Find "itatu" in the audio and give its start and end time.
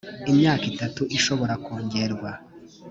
0.71-1.01